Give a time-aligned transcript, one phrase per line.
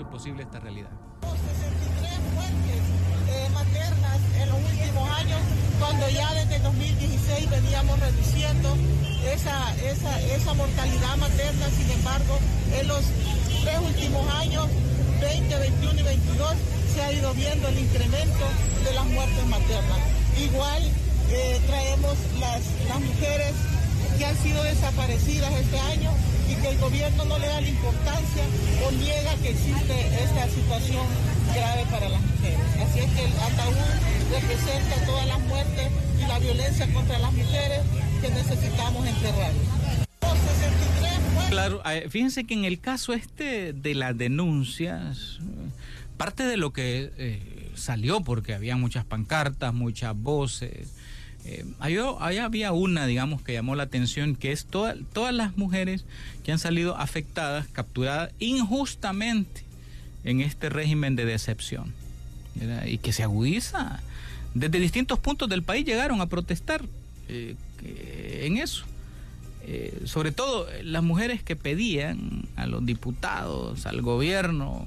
[0.00, 0.88] hace posible esta realidad.
[1.20, 2.80] 63 muertes
[3.28, 5.40] eh, maternas en los últimos años,
[5.78, 8.76] cuando ya desde 2016 veníamos reduciendo
[9.30, 12.38] esa, esa, esa mortalidad materna, sin embargo,
[12.80, 13.02] en los
[13.62, 14.68] tres últimos años,
[15.20, 16.48] 20, 21 y 22,
[16.94, 18.44] se ha ido viendo el incremento
[18.84, 19.98] de las muertes maternas.
[20.40, 20.82] Igual
[21.30, 23.52] eh, traemos las, las mujeres
[24.16, 26.10] que han sido desaparecidas este año
[26.90, 28.42] gobierno no le da la importancia
[28.84, 31.06] o niega que existe esta situación
[31.54, 32.58] grave para las mujeres.
[32.82, 35.88] Así es que el ataúd representa todas las muertes
[36.18, 37.80] y la violencia contra las mujeres
[38.20, 39.52] que necesitamos enterrar.
[41.48, 45.38] Claro, eh, fíjense que en el caso este de las denuncias,
[46.16, 50.88] parte de lo que eh, salió, porque había muchas pancartas, muchas voces,
[51.44, 51.96] eh, ahí,
[52.38, 56.04] había una, digamos, que llamó la atención, que es todas las mujeres
[56.44, 59.64] que han salido afectadas, capturadas injustamente
[60.24, 61.94] en este régimen de decepción,
[62.86, 64.00] y que se agudiza.
[64.54, 66.84] Desde distintos puntos del país llegaron a protestar
[67.28, 67.54] eh,
[68.42, 68.84] en eso.
[69.62, 74.86] Eh, sobre todo las mujeres que pedían a los diputados, al gobierno,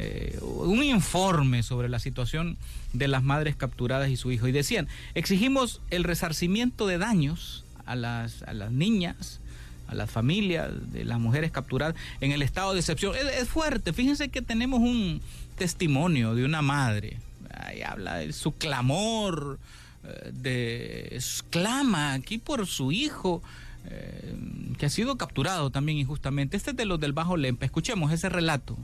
[0.00, 2.56] eh, un informe sobre la situación
[2.92, 4.46] de las madres capturadas y su hijo.
[4.46, 9.40] Y decían, exigimos el resarcimiento de daños a las, a las niñas,
[9.88, 13.14] a las familias de las mujeres capturadas en el estado de excepción.
[13.16, 15.20] Es, fuerte, fíjense que tenemos un
[15.56, 17.16] testimonio de una madre.
[17.50, 19.58] Ahí habla de su clamor,
[20.04, 23.42] eh, de clama aquí por su hijo.
[23.90, 24.36] Eh,
[24.76, 26.56] que ha sido capturado también injustamente.
[26.56, 27.64] Este es de los del Bajo Lempa.
[27.64, 28.76] Escuchemos ese relato.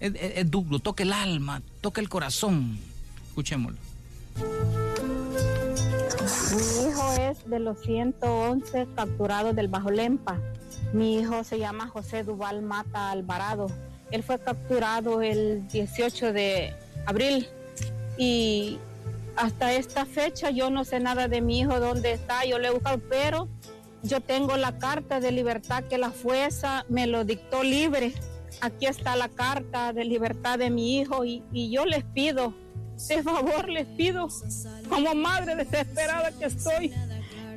[0.00, 2.78] Es, duro, toca el alma, toca el corazón.
[3.28, 3.78] Escuchémoslo.
[6.56, 10.38] Mi hijo es de los 111 capturados del Bajo Lempa.
[10.92, 13.66] Mi hijo se llama José Duval Mata Alvarado.
[14.10, 16.74] Él fue capturado el 18 de
[17.06, 17.48] abril
[18.16, 18.78] y
[19.36, 22.70] hasta esta fecha yo no sé nada de mi hijo, dónde está, yo le he
[22.70, 23.48] buscado, pero
[24.02, 28.12] yo tengo la carta de libertad que la fuerza me lo dictó libre
[28.60, 32.54] aquí está la carta de libertad de mi hijo y, yo les pido,
[33.08, 34.28] de favor les pido,
[34.88, 36.92] como madre desesperada que estoy,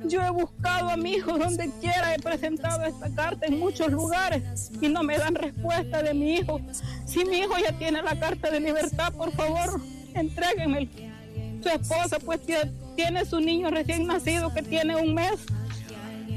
[0.06, 4.72] yo he buscado a mi hijo donde quiera, he presentado esta carta en muchos lugares
[4.80, 6.62] y no me dan respuesta de mi hijo.
[7.06, 9.82] Si mi hijo ya tiene la carta de libertad, por favor,
[10.14, 10.90] entréguenme.
[11.62, 12.40] Su esposa pues
[12.96, 15.40] tiene su niño recién nacido que tiene un mes.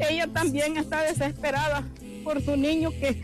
[0.08, 1.86] Ella también está desesperada
[2.24, 3.22] por su niño que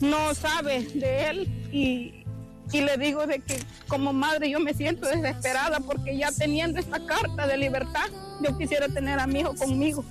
[0.00, 2.24] no sabe de él y,
[2.72, 7.46] le digo de que como madre yo me siento desesperada porque ya teniendo esta carta
[7.46, 8.08] de libertad,
[8.42, 10.04] yo quisiera tener a mi hijo conmigo,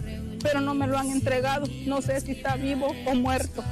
[0.43, 1.67] pero no me lo han entregado.
[1.85, 3.63] No sé si está vivo o muerto.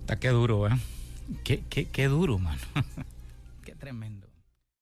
[0.00, 0.78] Está qué duro, ¿eh?
[1.44, 2.60] Qué, qué, qué duro, mano.
[3.64, 4.29] qué tremendo.